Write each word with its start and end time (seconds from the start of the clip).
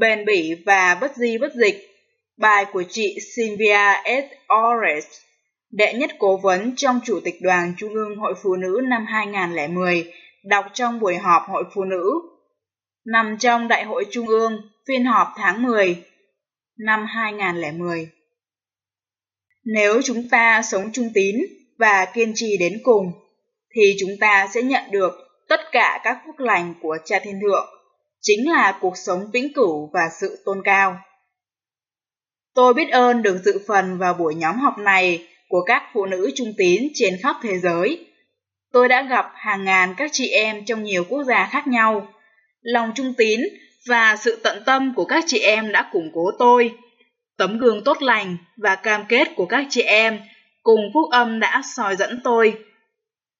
Bền 0.00 0.24
bỉ 0.24 0.54
và 0.66 0.98
bất 1.00 1.16
di 1.16 1.38
bất 1.38 1.54
dịch. 1.54 1.90
Bài 2.36 2.64
của 2.72 2.82
chị 2.88 3.18
Sylvia 3.34 3.78
S. 4.04 4.52
Ores, 4.54 5.06
đệ 5.70 5.92
nhất 5.92 6.10
cố 6.18 6.36
vấn 6.36 6.76
trong 6.76 7.00
Chủ 7.04 7.20
tịch 7.24 7.34
Đoàn 7.40 7.74
Trung 7.76 7.94
ương 7.94 8.16
Hội 8.16 8.34
Phụ 8.42 8.56
nữ 8.56 8.80
năm 8.84 9.06
2010, 9.06 10.12
đọc 10.44 10.64
trong 10.74 11.00
buổi 11.00 11.16
họp 11.16 11.42
Hội 11.48 11.64
Phụ 11.74 11.84
nữ, 11.84 12.12
nằm 13.06 13.36
trong 13.38 13.68
Đại 13.68 13.84
hội 13.84 14.06
Trung 14.10 14.26
ương, 14.26 14.70
phiên 14.88 15.04
họp 15.04 15.28
tháng 15.36 15.62
10 15.62 16.04
năm 16.78 17.06
2010. 17.06 18.08
Nếu 19.64 20.00
chúng 20.04 20.28
ta 20.28 20.62
sống 20.62 20.92
trung 20.92 21.10
tín 21.14 21.36
và 21.78 22.06
kiên 22.14 22.32
trì 22.34 22.56
đến 22.56 22.80
cùng, 22.82 23.12
thì 23.74 23.96
chúng 24.00 24.16
ta 24.20 24.48
sẽ 24.54 24.62
nhận 24.62 24.82
được 24.90 25.12
tất 25.48 25.60
cả 25.72 26.00
các 26.04 26.18
phúc 26.26 26.38
lành 26.38 26.74
của 26.82 26.98
Cha 27.04 27.20
Thiên 27.24 27.40
Thượng 27.40 27.79
chính 28.20 28.50
là 28.50 28.78
cuộc 28.80 28.96
sống 28.96 29.30
vĩnh 29.32 29.52
cửu 29.52 29.90
và 29.92 30.10
sự 30.20 30.42
tôn 30.44 30.62
cao. 30.64 30.96
Tôi 32.54 32.74
biết 32.74 32.90
ơn 32.90 33.22
được 33.22 33.40
dự 33.44 33.60
phần 33.66 33.98
vào 33.98 34.14
buổi 34.14 34.34
nhóm 34.34 34.58
học 34.58 34.78
này 34.78 35.28
của 35.48 35.62
các 35.66 35.82
phụ 35.94 36.06
nữ 36.06 36.30
trung 36.34 36.52
tín 36.58 36.88
trên 36.94 37.16
khắp 37.22 37.36
thế 37.42 37.58
giới. 37.58 38.06
Tôi 38.72 38.88
đã 38.88 39.02
gặp 39.02 39.26
hàng 39.34 39.64
ngàn 39.64 39.94
các 39.96 40.10
chị 40.12 40.28
em 40.28 40.64
trong 40.64 40.84
nhiều 40.84 41.04
quốc 41.08 41.22
gia 41.22 41.48
khác 41.52 41.66
nhau. 41.66 42.08
Lòng 42.62 42.92
trung 42.94 43.14
tín 43.18 43.40
và 43.86 44.16
sự 44.16 44.40
tận 44.42 44.62
tâm 44.66 44.92
của 44.96 45.04
các 45.04 45.24
chị 45.26 45.38
em 45.38 45.72
đã 45.72 45.90
củng 45.92 46.10
cố 46.14 46.30
tôi. 46.38 46.74
Tấm 47.36 47.58
gương 47.58 47.84
tốt 47.84 48.02
lành 48.02 48.36
và 48.56 48.76
cam 48.76 49.04
kết 49.08 49.28
của 49.36 49.46
các 49.46 49.66
chị 49.70 49.82
em 49.82 50.20
cùng 50.62 50.80
phúc 50.94 51.10
âm 51.10 51.40
đã 51.40 51.62
soi 51.76 51.96
dẫn 51.96 52.20
tôi. 52.24 52.64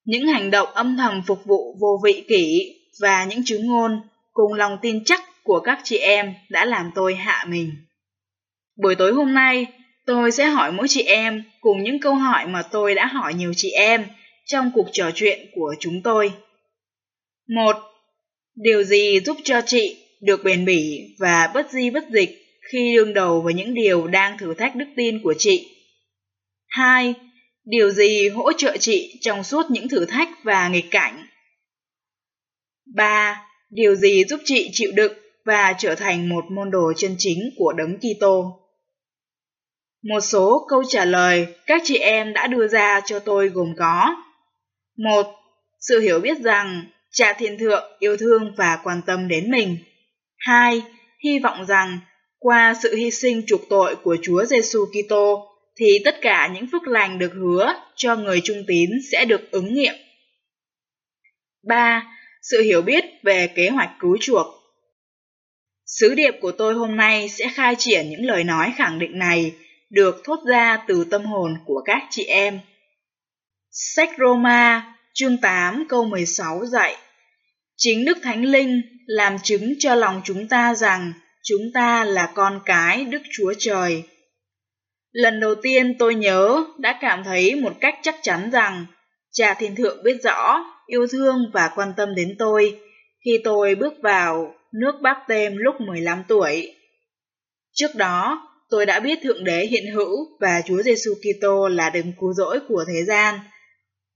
Những 0.05 0.27
hành 0.27 0.51
động 0.51 0.69
âm 0.69 0.97
thầm 0.97 1.23
phục 1.27 1.39
vụ 1.45 1.77
vô 1.81 2.01
vị 2.05 2.25
kỷ 2.29 2.75
và 3.01 3.25
những 3.25 3.45
chứng 3.45 3.67
ngôn 3.67 4.01
cùng 4.41 4.53
lòng 4.55 4.79
tin 4.83 5.05
chắc 5.05 5.23
của 5.43 5.61
các 5.61 5.81
chị 5.85 5.97
em 5.97 6.35
đã 6.49 6.65
làm 6.65 6.91
tôi 6.95 7.15
hạ 7.15 7.45
mình. 7.49 7.73
Buổi 8.83 8.95
tối 8.95 9.13
hôm 9.13 9.35
nay, 9.35 9.67
tôi 10.07 10.31
sẽ 10.31 10.45
hỏi 10.45 10.73
mỗi 10.73 10.89
chị 10.89 11.03
em 11.03 11.45
cùng 11.61 11.83
những 11.83 12.01
câu 12.01 12.15
hỏi 12.15 12.47
mà 12.47 12.63
tôi 12.63 12.95
đã 12.95 13.07
hỏi 13.07 13.35
nhiều 13.35 13.53
chị 13.57 13.71
em 13.71 14.07
trong 14.47 14.71
cuộc 14.75 14.87
trò 14.93 15.11
chuyện 15.15 15.47
của 15.55 15.75
chúng 15.81 16.03
tôi. 16.05 16.33
Một, 17.49 17.77
Điều 18.55 18.83
gì 18.83 19.21
giúp 19.21 19.37
cho 19.45 19.61
chị 19.67 19.97
được 20.21 20.45
bền 20.45 20.65
bỉ 20.65 21.15
và 21.19 21.51
bất 21.55 21.71
di 21.71 21.91
bất 21.91 22.05
dịch 22.11 22.47
khi 22.73 22.93
đương 22.97 23.15
đầu 23.15 23.41
với 23.41 23.55
những 23.55 23.75
điều 23.75 24.07
đang 24.07 24.39
thử 24.39 24.55
thách 24.55 24.77
đức 24.77 24.87
tin 24.97 25.23
của 25.23 25.35
chị? 25.39 25.69
2. 26.69 27.15
Điều 27.65 27.91
gì 27.91 28.29
hỗ 28.29 28.53
trợ 28.53 28.77
chị 28.77 29.19
trong 29.21 29.45
suốt 29.45 29.71
những 29.71 29.89
thử 29.89 30.05
thách 30.05 30.29
và 30.43 30.69
nghịch 30.69 30.91
cảnh? 30.91 31.27
3. 32.95 33.50
Điều 33.71 33.95
gì 33.95 34.25
giúp 34.29 34.41
chị 34.45 34.71
chịu 34.73 34.91
đựng 34.95 35.13
và 35.45 35.75
trở 35.79 35.95
thành 35.95 36.29
một 36.29 36.45
môn 36.51 36.71
đồ 36.71 36.93
chân 36.97 37.15
chính 37.19 37.39
của 37.57 37.73
đấng 37.73 37.99
Kitô? 37.99 38.57
Một 40.03 40.21
số 40.21 40.67
câu 40.69 40.83
trả 40.89 41.05
lời 41.05 41.47
các 41.67 41.83
chị 41.85 41.99
em 41.99 42.33
đã 42.33 42.47
đưa 42.47 42.69
ra 42.69 43.01
cho 43.07 43.19
tôi 43.19 43.49
gồm 43.49 43.75
có 43.79 44.17
một, 44.97 45.27
Sự 45.81 46.01
hiểu 46.01 46.21
biết 46.21 46.39
rằng 46.39 46.85
Cha 47.11 47.33
Thiên 47.33 47.59
Thượng 47.59 47.85
yêu 47.99 48.17
thương 48.17 48.55
và 48.57 48.79
quan 48.85 49.01
tâm 49.07 49.29
đến 49.29 49.51
mình. 49.51 49.77
2. 50.37 50.83
Hy 51.25 51.39
vọng 51.39 51.67
rằng 51.67 51.99
qua 52.39 52.75
sự 52.83 52.95
hy 52.95 53.11
sinh 53.11 53.43
trục 53.47 53.61
tội 53.69 53.97
của 53.97 54.17
Chúa 54.23 54.45
Giêsu 54.45 54.87
Kitô 54.87 55.47
thì 55.77 55.99
tất 56.05 56.17
cả 56.21 56.51
những 56.55 56.67
phước 56.73 56.89
lành 56.89 57.19
được 57.19 57.33
hứa 57.35 57.75
cho 57.97 58.17
người 58.17 58.41
trung 58.45 58.65
tín 58.67 58.91
sẽ 59.13 59.25
được 59.25 59.51
ứng 59.51 59.75
nghiệm. 59.75 59.95
3 61.63 62.20
sự 62.43 62.63
hiểu 62.63 62.83
biết 62.83 63.05
về 63.23 63.47
kế 63.47 63.69
hoạch 63.69 63.91
cứu 64.01 64.17
chuộc. 64.21 64.47
Sứ 65.87 66.15
điệp 66.15 66.35
của 66.41 66.53
tôi 66.53 66.75
hôm 66.75 66.97
nay 66.97 67.29
sẽ 67.29 67.51
khai 67.55 67.75
triển 67.79 68.11
những 68.11 68.25
lời 68.25 68.45
nói 68.45 68.73
khẳng 68.77 68.99
định 68.99 69.19
này 69.19 69.55
được 69.91 70.21
thốt 70.25 70.41
ra 70.47 70.85
từ 70.89 71.05
tâm 71.11 71.25
hồn 71.25 71.55
của 71.65 71.83
các 71.85 72.03
chị 72.11 72.25
em. 72.25 72.61
Sách 73.71 74.11
Roma, 74.19 74.95
chương 75.15 75.37
8 75.37 75.87
câu 75.89 76.05
16 76.05 76.67
dạy 76.67 76.97
Chính 77.77 78.05
Đức 78.05 78.19
Thánh 78.23 78.45
Linh 78.45 78.83
làm 79.07 79.37
chứng 79.43 79.75
cho 79.79 79.95
lòng 79.95 80.21
chúng 80.25 80.49
ta 80.49 80.75
rằng 80.75 81.13
chúng 81.43 81.73
ta 81.75 82.05
là 82.05 82.33
con 82.35 82.61
cái 82.65 83.05
Đức 83.05 83.23
Chúa 83.33 83.55
Trời. 83.59 84.03
Lần 85.13 85.41
đầu 85.41 85.55
tiên 85.55 85.99
tôi 85.99 86.15
nhớ 86.15 86.65
đã 86.79 86.99
cảm 87.01 87.25
thấy 87.25 87.55
một 87.55 87.73
cách 87.81 87.95
chắc 88.03 88.17
chắn 88.23 88.51
rằng 88.51 88.87
Cha 89.33 89.55
Thiên 89.55 89.77
Thượng 89.77 90.03
biết 90.03 90.17
rõ 90.23 90.65
yêu 90.91 91.07
thương 91.13 91.51
và 91.53 91.71
quan 91.75 91.93
tâm 91.97 92.15
đến 92.15 92.37
tôi 92.39 92.81
khi 93.25 93.41
tôi 93.45 93.75
bước 93.75 93.95
vào 94.03 94.55
nước 94.73 94.93
Bắc 95.03 95.17
Tem 95.29 95.57
lúc 95.57 95.81
15 95.81 96.25
tuổi. 96.29 96.75
Trước 97.73 97.95
đó, 97.95 98.49
tôi 98.71 98.87
đã 98.87 99.01
biết 99.01 99.19
Thượng 99.23 99.45
Đế 99.45 99.67
hiện 99.67 99.85
hữu 99.95 100.17
và 100.41 100.63
Chúa 100.67 100.83
Giêsu 100.83 101.15
Kitô 101.15 101.69
là 101.69 101.91
đấng 101.91 102.13
cứu 102.21 102.33
rỗi 102.33 102.61
của 102.69 102.85
thế 102.89 103.05
gian. 103.07 103.39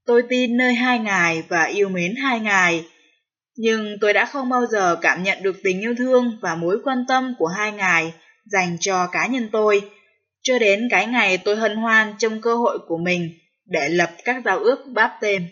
Tôi 0.06 0.22
tin 0.28 0.56
nơi 0.56 0.74
hai 0.74 0.98
ngài 0.98 1.42
và 1.48 1.64
yêu 1.64 1.88
mến 1.88 2.14
hai 2.16 2.40
ngài, 2.40 2.84
nhưng 3.56 3.96
tôi 4.00 4.12
đã 4.12 4.24
không 4.24 4.48
bao 4.48 4.66
giờ 4.66 4.96
cảm 5.02 5.22
nhận 5.22 5.42
được 5.42 5.56
tình 5.64 5.80
yêu 5.80 5.94
thương 5.98 6.38
và 6.42 6.54
mối 6.54 6.78
quan 6.84 7.04
tâm 7.08 7.34
của 7.38 7.46
hai 7.46 7.72
ngài 7.72 8.12
dành 8.44 8.76
cho 8.80 9.06
cá 9.12 9.26
nhân 9.26 9.48
tôi, 9.52 9.90
cho 10.42 10.58
đến 10.58 10.88
cái 10.90 11.06
ngày 11.06 11.38
tôi 11.38 11.56
hân 11.56 11.76
hoan 11.76 12.14
trong 12.18 12.40
cơ 12.40 12.54
hội 12.56 12.78
của 12.88 12.98
mình 12.98 13.30
để 13.66 13.88
lập 13.88 14.10
các 14.24 14.42
giao 14.44 14.58
ước 14.58 14.78
báp 14.94 15.10
tên. 15.20 15.48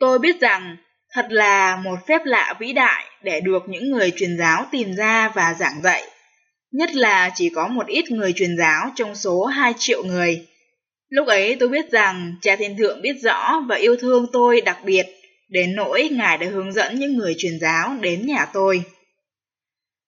Tôi 0.00 0.18
biết 0.18 0.40
rằng 0.40 0.76
thật 1.10 1.26
là 1.30 1.76
một 1.76 1.96
phép 2.06 2.22
lạ 2.24 2.54
vĩ 2.58 2.72
đại 2.72 3.04
để 3.22 3.40
được 3.40 3.62
những 3.68 3.90
người 3.90 4.12
truyền 4.16 4.38
giáo 4.38 4.66
tìm 4.70 4.94
ra 4.94 5.28
và 5.34 5.54
giảng 5.58 5.82
dạy. 5.82 6.02
Nhất 6.72 6.94
là 6.94 7.30
chỉ 7.34 7.50
có 7.54 7.68
một 7.68 7.86
ít 7.86 8.10
người 8.10 8.32
truyền 8.36 8.56
giáo 8.58 8.90
trong 8.96 9.14
số 9.14 9.44
2 9.44 9.74
triệu 9.78 10.04
người. 10.04 10.46
Lúc 11.08 11.26
ấy 11.26 11.56
tôi 11.60 11.68
biết 11.68 11.90
rằng 11.90 12.34
cha 12.42 12.56
thiên 12.56 12.76
thượng 12.76 13.02
biết 13.02 13.16
rõ 13.22 13.60
và 13.68 13.76
yêu 13.76 13.96
thương 13.96 14.26
tôi 14.32 14.60
đặc 14.60 14.78
biệt, 14.84 15.06
đến 15.48 15.76
nỗi 15.76 16.08
Ngài 16.12 16.38
đã 16.38 16.46
hướng 16.46 16.72
dẫn 16.72 16.98
những 16.98 17.16
người 17.16 17.34
truyền 17.38 17.58
giáo 17.60 17.96
đến 18.00 18.26
nhà 18.26 18.46
tôi. 18.52 18.82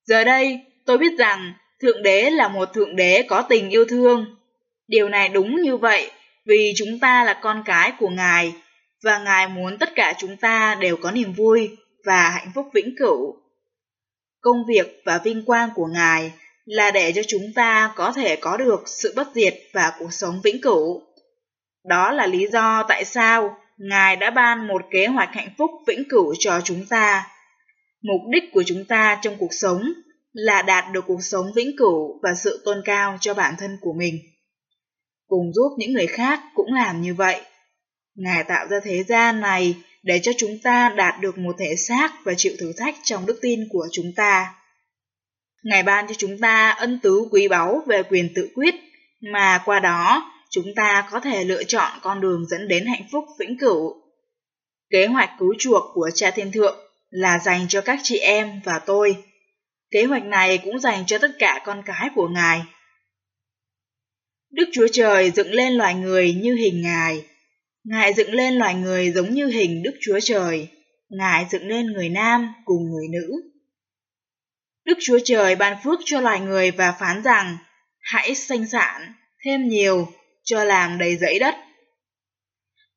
Giờ 0.05 0.25
đây, 0.25 0.61
tôi 0.87 0.99
biết 0.99 1.19
rằng 1.19 1.53
Thượng 1.83 2.03
Đế 2.03 2.31
là 2.31 2.49
một 2.49 2.69
Thượng 2.75 2.97
Đế 2.97 3.23
có 3.29 3.43
tình 3.43 3.71
yêu 3.71 3.85
thương. 3.85 4.37
Điều 4.89 5.09
này 5.09 5.29
đúng 5.29 5.63
như 5.63 5.77
vậy 5.77 6.11
vì 6.47 6.73
chúng 6.77 6.99
ta 6.99 7.25
là 7.25 7.35
con 7.43 7.63
cái 7.67 7.93
của 7.99 8.09
Ngài 8.09 8.53
và 9.03 9.19
Ngài 9.19 9.49
muốn 9.49 9.79
tất 9.79 9.89
cả 9.95 10.15
chúng 10.19 10.37
ta 10.37 10.75
đều 10.75 10.97
có 10.97 11.11
niềm 11.11 11.33
vui 11.33 11.77
và 12.05 12.31
hạnh 12.31 12.51
phúc 12.55 12.67
vĩnh 12.75 12.95
cửu. 12.99 13.37
Công 14.41 14.57
việc 14.69 15.03
và 15.05 15.19
vinh 15.19 15.45
quang 15.45 15.71
của 15.75 15.87
Ngài 15.87 16.33
là 16.65 16.91
để 16.91 17.13
cho 17.13 17.23
chúng 17.29 17.53
ta 17.55 17.93
có 17.97 18.13
thể 18.13 18.37
có 18.37 18.57
được 18.57 18.83
sự 18.87 19.13
bất 19.17 19.29
diệt 19.35 19.55
và 19.73 19.93
cuộc 19.99 20.13
sống 20.13 20.41
vĩnh 20.45 20.61
cửu. 20.61 21.03
Đó 21.85 22.13
là 22.13 22.27
lý 22.27 22.47
do 22.53 22.83
tại 22.89 23.05
sao 23.05 23.57
Ngài 23.77 24.17
đã 24.17 24.31
ban 24.31 24.67
một 24.67 24.83
kế 24.91 25.07
hoạch 25.07 25.35
hạnh 25.35 25.55
phúc 25.59 25.71
vĩnh 25.87 26.09
cửu 26.09 26.35
cho 26.39 26.61
chúng 26.65 26.87
ta. 26.87 27.27
Mục 28.03 28.21
đích 28.33 28.45
của 28.53 28.63
chúng 28.67 28.85
ta 28.85 29.19
trong 29.23 29.37
cuộc 29.39 29.53
sống 29.53 29.83
là 30.33 30.63
đạt 30.63 30.85
được 30.93 31.05
cuộc 31.07 31.23
sống 31.23 31.47
vĩnh 31.55 31.77
cửu 31.79 32.21
và 32.23 32.35
sự 32.35 32.63
tôn 32.65 32.83
cao 32.85 33.17
cho 33.21 33.35
bản 33.35 33.55
thân 33.59 33.79
của 33.81 33.93
mình. 33.93 34.15
Cùng 35.27 35.53
giúp 35.53 35.71
những 35.79 35.93
người 35.93 36.07
khác 36.07 36.41
cũng 36.55 36.73
làm 36.73 37.03
như 37.03 37.15
vậy. 37.15 37.41
Ngài 38.15 38.45
tạo 38.45 38.67
ra 38.69 38.81
thế 38.85 39.03
gian 39.03 39.41
này 39.41 39.75
để 40.03 40.21
cho 40.23 40.33
chúng 40.39 40.59
ta 40.63 40.95
đạt 40.97 41.21
được 41.21 41.39
một 41.39 41.57
thể 41.59 41.77
xác 41.77 42.13
và 42.25 42.35
chịu 42.37 42.53
thử 42.59 42.73
thách 42.77 42.95
trong 43.05 43.27
đức 43.27 43.39
tin 43.43 43.69
của 43.71 43.89
chúng 43.93 44.13
ta. 44.17 44.55
Ngài 45.63 45.83
ban 45.83 46.07
cho 46.09 46.15
chúng 46.19 46.39
ta 46.39 46.71
ân 46.71 46.99
tứ 47.03 47.29
quý 47.31 47.49
báu 47.49 47.83
về 47.87 48.03
quyền 48.03 48.35
tự 48.35 48.51
quyết, 48.55 48.75
mà 49.33 49.63
qua 49.65 49.81
đó 49.81 50.33
chúng 50.51 50.75
ta 50.77 51.09
có 51.11 51.21
thể 51.21 51.45
lựa 51.45 51.65
chọn 51.65 51.99
con 52.03 52.21
đường 52.21 52.47
dẫn 52.49 52.69
đến 52.69 52.87
hạnh 52.87 53.07
phúc 53.13 53.25
vĩnh 53.39 53.59
cửu. 53.59 54.03
Kế 54.91 55.07
hoạch 55.07 55.31
cứu 55.39 55.55
chuộc 55.59 55.83
của 55.95 56.11
Cha 56.15 56.31
Thiên 56.31 56.53
Thượng 56.53 56.79
là 57.11 57.39
dành 57.39 57.69
cho 57.69 57.81
các 57.81 57.99
chị 58.03 58.19
em 58.19 58.61
và 58.65 58.79
tôi. 58.79 59.17
Kế 59.91 60.05
hoạch 60.05 60.25
này 60.25 60.59
cũng 60.59 60.81
dành 60.81 61.07
cho 61.07 61.19
tất 61.19 61.31
cả 61.39 61.63
con 61.65 61.83
cái 61.87 62.09
của 62.15 62.29
Ngài. 62.29 62.63
Đức 64.51 64.65
Chúa 64.73 64.87
Trời 64.93 65.31
dựng 65.31 65.53
lên 65.53 65.73
loài 65.73 65.95
người 65.95 66.35
như 66.35 66.55
hình 66.55 66.83
Ngài, 66.83 67.25
Ngài 67.85 68.15
dựng 68.15 68.33
lên 68.33 68.55
loài 68.55 68.75
người 68.75 69.11
giống 69.11 69.35
như 69.35 69.47
hình 69.47 69.83
Đức 69.83 69.95
Chúa 70.01 70.21
Trời. 70.21 70.69
Ngài 71.09 71.47
dựng 71.51 71.69
lên 71.69 71.87
người 71.87 72.09
nam 72.09 72.53
cùng 72.65 72.91
người 72.91 73.07
nữ. 73.09 73.51
Đức 74.85 74.99
Chúa 75.01 75.19
Trời 75.25 75.57
ban 75.57 75.77
phước 75.85 76.01
cho 76.05 76.21
loài 76.21 76.41
người 76.41 76.71
và 76.71 76.93
phán 77.01 77.23
rằng, 77.23 77.57
hãy 78.01 78.35
sanh 78.35 78.67
sản, 78.67 79.13
thêm 79.45 79.69
nhiều, 79.69 80.09
cho 80.45 80.65
làm 80.65 80.99
đầy 80.99 81.17
dãy 81.17 81.39
đất. 81.39 81.55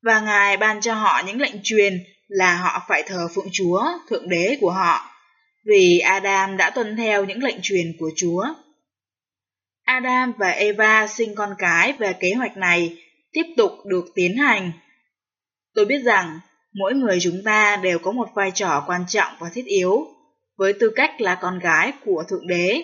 Và 0.01 0.19
Ngài 0.19 0.57
ban 0.57 0.81
cho 0.81 0.93
họ 0.93 1.21
những 1.25 1.41
lệnh 1.41 1.55
truyền 1.63 2.03
là 2.27 2.57
họ 2.57 2.85
phải 2.87 3.03
thờ 3.03 3.27
phượng 3.35 3.49
Chúa, 3.51 3.83
Thượng 4.09 4.29
Đế 4.29 4.57
của 4.61 4.71
họ, 4.71 5.11
vì 5.65 5.99
Adam 5.99 6.57
đã 6.57 6.69
tuân 6.69 6.97
theo 6.97 7.25
những 7.25 7.43
lệnh 7.43 7.57
truyền 7.61 7.85
của 7.99 8.11
Chúa. 8.15 8.45
Adam 9.83 10.33
và 10.37 10.49
Eva 10.49 11.07
sinh 11.07 11.35
con 11.35 11.49
cái 11.57 11.93
về 11.93 12.13
kế 12.19 12.33
hoạch 12.33 12.57
này 12.57 12.97
tiếp 13.35 13.45
tục 13.57 13.71
được 13.85 14.05
tiến 14.15 14.37
hành. 14.37 14.71
Tôi 15.73 15.85
biết 15.85 15.99
rằng 16.03 16.39
mỗi 16.73 16.93
người 16.93 17.17
chúng 17.21 17.41
ta 17.45 17.79
đều 17.83 17.99
có 17.99 18.11
một 18.11 18.29
vai 18.35 18.51
trò 18.51 18.83
quan 18.87 19.05
trọng 19.07 19.33
và 19.39 19.49
thiết 19.53 19.65
yếu 19.65 20.07
với 20.57 20.73
tư 20.79 20.91
cách 20.95 21.21
là 21.21 21.39
con 21.41 21.59
gái 21.59 21.93
của 22.05 22.23
Thượng 22.29 22.47
Đế. 22.47 22.83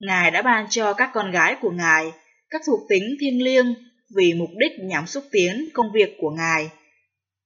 Ngài 0.00 0.30
đã 0.30 0.42
ban 0.42 0.66
cho 0.70 0.92
các 0.92 1.10
con 1.14 1.30
gái 1.30 1.56
của 1.60 1.70
Ngài 1.70 2.12
các 2.50 2.60
thuộc 2.66 2.80
tính 2.88 3.16
thiêng 3.20 3.42
liêng 3.42 3.74
vì 4.16 4.34
mục 4.34 4.50
đích 4.58 4.72
nhằm 4.84 5.06
xúc 5.06 5.24
tiến 5.32 5.68
công 5.74 5.92
việc 5.92 6.16
của 6.20 6.30
Ngài. 6.30 6.70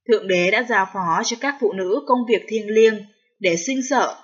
Thượng 0.08 0.28
Đế 0.28 0.50
đã 0.50 0.62
giao 0.62 0.86
phó 0.94 1.22
cho 1.24 1.36
các 1.40 1.56
phụ 1.60 1.72
nữ 1.72 2.02
công 2.06 2.18
việc 2.28 2.42
thiêng 2.48 2.68
liêng 2.68 3.04
để 3.40 3.56
sinh 3.56 3.80
sợ. 3.90 4.16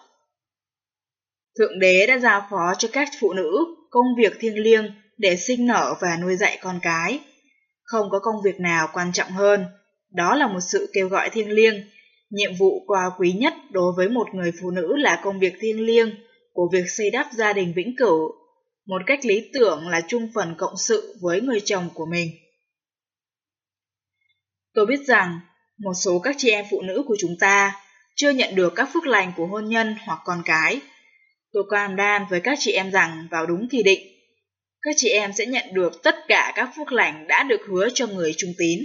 Thượng 1.58 1.78
Đế 1.78 2.06
đã 2.06 2.18
giao 2.18 2.46
phó 2.50 2.74
cho 2.78 2.88
các 2.92 3.08
phụ 3.20 3.32
nữ 3.32 3.76
công 3.90 4.06
việc 4.18 4.32
thiêng 4.40 4.58
liêng 4.58 4.92
để 5.18 5.36
sinh 5.36 5.66
nở 5.66 5.94
và 6.00 6.16
nuôi 6.16 6.36
dạy 6.36 6.58
con 6.62 6.78
cái. 6.82 7.20
Không 7.88 8.10
có 8.10 8.18
công 8.18 8.42
việc 8.44 8.60
nào 8.60 8.88
quan 8.92 9.12
trọng 9.12 9.30
hơn. 9.30 9.64
Đó 10.10 10.34
là 10.34 10.46
một 10.46 10.60
sự 10.60 10.90
kêu 10.92 11.08
gọi 11.08 11.30
thiêng 11.30 11.50
liêng. 11.50 11.74
Nhiệm 12.30 12.50
vụ 12.58 12.84
quá 12.86 13.10
quý 13.18 13.32
nhất 13.32 13.54
đối 13.70 13.92
với 13.96 14.08
một 14.08 14.34
người 14.34 14.52
phụ 14.60 14.70
nữ 14.70 14.96
là 14.96 15.20
công 15.24 15.38
việc 15.38 15.54
thiêng 15.60 15.80
liêng 15.80 16.10
của 16.52 16.68
việc 16.72 16.84
xây 16.88 17.10
đắp 17.10 17.26
gia 17.32 17.52
đình 17.52 17.72
vĩnh 17.76 17.94
cửu. 17.96 18.32
Một 18.86 19.02
cách 19.06 19.24
lý 19.24 19.50
tưởng 19.54 19.88
là 19.88 20.00
chung 20.08 20.30
phần 20.34 20.54
cộng 20.58 20.76
sự 20.76 21.16
với 21.20 21.40
người 21.40 21.60
chồng 21.64 21.88
của 21.94 22.06
mình. 22.06 22.30
Tôi 24.74 24.86
biết 24.86 25.00
rằng 25.06 25.40
một 25.78 25.94
số 25.94 26.18
các 26.18 26.34
chị 26.38 26.50
em 26.50 26.64
phụ 26.70 26.82
nữ 26.82 27.04
của 27.06 27.16
chúng 27.18 27.36
ta 27.40 27.76
chưa 28.16 28.30
nhận 28.30 28.54
được 28.54 28.72
các 28.76 28.88
phước 28.94 29.06
lành 29.06 29.32
của 29.36 29.46
hôn 29.46 29.68
nhân 29.68 29.94
hoặc 30.06 30.18
con 30.24 30.42
cái. 30.44 30.80
Tôi 31.52 31.64
cam 31.70 31.96
đoan 31.96 32.22
với 32.30 32.40
các 32.40 32.58
chị 32.60 32.72
em 32.72 32.90
rằng 32.90 33.28
vào 33.30 33.46
đúng 33.46 33.68
kỳ 33.70 33.82
định, 33.82 34.17
các 34.88 34.94
chị 34.96 35.08
em 35.08 35.32
sẽ 35.32 35.46
nhận 35.46 35.64
được 35.72 36.02
tất 36.02 36.14
cả 36.28 36.52
các 36.54 36.70
phước 36.76 36.92
lành 36.92 37.26
đã 37.26 37.42
được 37.42 37.60
hứa 37.68 37.88
cho 37.94 38.06
người 38.06 38.34
trung 38.36 38.52
tín. 38.58 38.78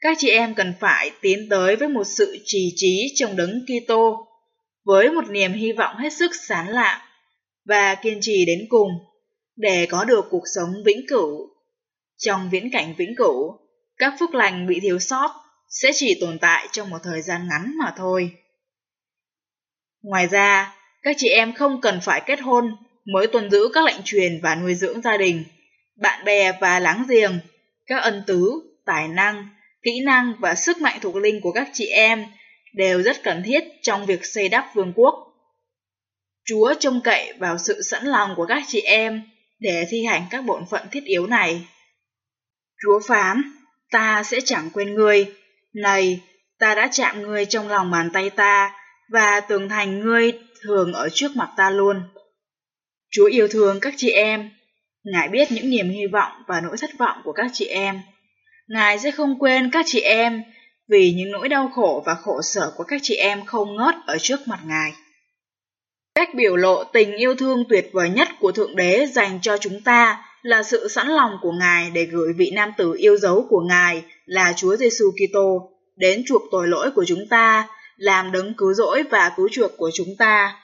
Các 0.00 0.16
chị 0.20 0.28
em 0.30 0.54
cần 0.54 0.74
phải 0.80 1.10
tiến 1.20 1.48
tới 1.48 1.76
với 1.76 1.88
một 1.88 2.04
sự 2.04 2.38
trì 2.44 2.72
trí 2.76 3.12
trong 3.14 3.36
đấng 3.36 3.66
Kitô, 3.66 4.26
với 4.84 5.10
một 5.10 5.30
niềm 5.30 5.52
hy 5.52 5.72
vọng 5.72 5.96
hết 5.96 6.12
sức 6.12 6.30
sán 6.34 6.66
lạ 6.66 7.08
và 7.64 7.94
kiên 7.94 8.18
trì 8.20 8.44
đến 8.46 8.66
cùng 8.68 8.90
để 9.56 9.86
có 9.90 10.04
được 10.04 10.24
cuộc 10.30 10.44
sống 10.54 10.70
vĩnh 10.84 11.06
cửu. 11.08 11.48
Trong 12.18 12.50
viễn 12.50 12.70
cảnh 12.70 12.94
vĩnh 12.98 13.14
cửu, 13.16 13.58
các 13.96 14.14
phước 14.20 14.34
lành 14.34 14.66
bị 14.66 14.80
thiếu 14.80 14.98
sót 14.98 15.30
sẽ 15.68 15.90
chỉ 15.94 16.18
tồn 16.20 16.38
tại 16.38 16.68
trong 16.72 16.90
một 16.90 16.98
thời 17.02 17.22
gian 17.22 17.48
ngắn 17.48 17.74
mà 17.78 17.94
thôi. 17.96 18.30
Ngoài 20.02 20.26
ra, 20.26 20.76
các 21.02 21.16
chị 21.18 21.28
em 21.28 21.54
không 21.54 21.80
cần 21.80 22.00
phải 22.02 22.22
kết 22.26 22.40
hôn 22.40 22.76
mới 23.12 23.26
tuân 23.26 23.50
giữ 23.50 23.68
các 23.74 23.84
lệnh 23.84 24.02
truyền 24.04 24.40
và 24.42 24.54
nuôi 24.54 24.74
dưỡng 24.74 25.02
gia 25.02 25.16
đình, 25.16 25.44
bạn 25.96 26.24
bè 26.24 26.52
và 26.60 26.80
láng 26.80 27.06
giềng, 27.08 27.38
các 27.86 28.02
ân 28.02 28.22
tứ, 28.26 28.52
tài 28.86 29.08
năng, 29.08 29.48
kỹ 29.82 30.00
năng 30.04 30.34
và 30.38 30.54
sức 30.54 30.80
mạnh 30.80 30.98
thuộc 31.02 31.16
linh 31.16 31.40
của 31.40 31.52
các 31.52 31.68
chị 31.72 31.86
em 31.86 32.24
đều 32.74 33.02
rất 33.02 33.22
cần 33.22 33.42
thiết 33.42 33.64
trong 33.82 34.06
việc 34.06 34.24
xây 34.24 34.48
đắp 34.48 34.66
vương 34.74 34.92
quốc. 34.96 35.14
Chúa 36.44 36.74
trông 36.80 37.00
cậy 37.04 37.32
vào 37.38 37.58
sự 37.58 37.82
sẵn 37.82 38.04
lòng 38.04 38.34
của 38.36 38.46
các 38.46 38.62
chị 38.66 38.80
em 38.80 39.22
để 39.58 39.86
thi 39.90 40.04
hành 40.04 40.22
các 40.30 40.44
bổn 40.44 40.62
phận 40.70 40.82
thiết 40.90 41.04
yếu 41.04 41.26
này. 41.26 41.60
Chúa 42.82 43.00
phán, 43.08 43.42
ta 43.90 44.22
sẽ 44.22 44.40
chẳng 44.44 44.70
quên 44.72 44.94
ngươi, 44.94 45.34
này, 45.74 46.20
ta 46.58 46.74
đã 46.74 46.88
chạm 46.92 47.22
ngươi 47.22 47.44
trong 47.44 47.68
lòng 47.68 47.90
bàn 47.90 48.10
tay 48.12 48.30
ta, 48.30 48.74
và 49.12 49.40
tường 49.40 49.68
thành 49.68 50.00
ngươi 50.00 50.32
thường 50.62 50.92
ở 50.92 51.08
trước 51.12 51.36
mặt 51.36 51.50
ta 51.56 51.70
luôn. 51.70 52.02
Chúa 53.10 53.26
yêu 53.26 53.48
thương 53.48 53.80
các 53.80 53.94
chị 53.96 54.10
em. 54.10 54.50
Ngài 55.04 55.28
biết 55.28 55.52
những 55.52 55.70
niềm 55.70 55.90
hy 55.90 56.06
vọng 56.06 56.32
và 56.48 56.60
nỗi 56.60 56.76
thất 56.80 56.90
vọng 56.98 57.20
của 57.24 57.32
các 57.32 57.50
chị 57.52 57.66
em. 57.66 58.00
Ngài 58.68 58.98
sẽ 58.98 59.10
không 59.10 59.38
quên 59.38 59.70
các 59.70 59.84
chị 59.88 60.00
em 60.00 60.42
vì 60.88 61.12
những 61.12 61.32
nỗi 61.32 61.48
đau 61.48 61.70
khổ 61.74 62.02
và 62.06 62.14
khổ 62.14 62.42
sở 62.42 62.72
của 62.76 62.84
các 62.84 63.00
chị 63.02 63.14
em 63.14 63.44
không 63.44 63.76
ngớt 63.76 63.94
ở 64.06 64.18
trước 64.18 64.40
mặt 64.46 64.58
Ngài. 64.66 64.92
Cách 66.14 66.34
biểu 66.34 66.56
lộ 66.56 66.84
tình 66.84 67.16
yêu 67.16 67.34
thương 67.34 67.64
tuyệt 67.68 67.90
vời 67.92 68.10
nhất 68.10 68.28
của 68.40 68.52
Thượng 68.52 68.76
Đế 68.76 69.06
dành 69.06 69.38
cho 69.42 69.58
chúng 69.58 69.80
ta 69.80 70.24
là 70.42 70.62
sự 70.62 70.88
sẵn 70.88 71.08
lòng 71.08 71.32
của 71.42 71.52
Ngài 71.52 71.90
để 71.90 72.04
gửi 72.04 72.32
vị 72.36 72.50
nam 72.54 72.72
tử 72.76 72.94
yêu 72.98 73.16
dấu 73.16 73.46
của 73.50 73.60
Ngài 73.60 74.02
là 74.26 74.52
Chúa 74.56 74.76
Giêsu 74.76 75.04
Kitô 75.10 75.70
đến 75.96 76.22
chuộc 76.26 76.42
tội 76.50 76.68
lỗi 76.68 76.90
của 76.94 77.04
chúng 77.04 77.28
ta, 77.30 77.68
làm 77.96 78.32
đấng 78.32 78.54
cứu 78.54 78.74
rỗi 78.74 79.02
và 79.10 79.32
cứu 79.36 79.48
chuộc 79.52 79.70
của 79.76 79.90
chúng 79.94 80.16
ta. 80.18 80.56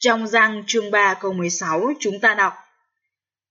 Trong 0.00 0.26
răng 0.26 0.64
chương 0.66 0.90
3 0.90 1.14
câu 1.20 1.32
16 1.32 1.92
chúng 2.00 2.20
ta 2.20 2.34
đọc 2.34 2.52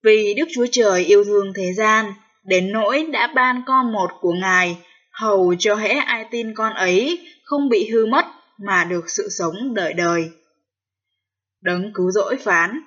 Vì 0.03 0.33
Đức 0.33 0.45
Chúa 0.53 0.65
Trời 0.71 1.05
yêu 1.05 1.23
thương 1.23 1.53
thế 1.55 1.73
gian, 1.73 2.13
đến 2.43 2.71
nỗi 2.71 3.07
đã 3.13 3.31
ban 3.35 3.61
con 3.65 3.91
một 3.91 4.11
của 4.21 4.33
Ngài, 4.33 4.77
hầu 5.11 5.55
cho 5.59 5.75
hễ 5.75 5.89
ai 5.89 6.25
tin 6.31 6.53
con 6.53 6.73
ấy 6.73 7.27
không 7.43 7.69
bị 7.69 7.89
hư 7.89 8.05
mất 8.05 8.25
mà 8.67 8.83
được 8.83 9.09
sự 9.09 9.29
sống 9.29 9.73
đời 9.73 9.93
đời. 9.93 10.29
Đấng 11.61 11.91
cứu 11.93 12.11
rỗi 12.11 12.37
phán 12.37 12.81